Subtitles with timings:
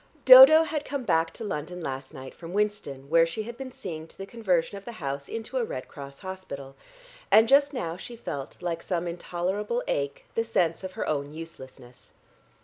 [0.25, 4.07] Dodo had come back to London last night from Winston where she had been seeing
[4.07, 6.75] to the conversion of the house into a Red Cross hospital,
[7.29, 12.15] and just now she felt, like some intolerable ache, the sense of her own uselessness.